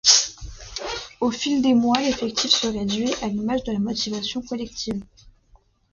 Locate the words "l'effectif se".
2.01-2.65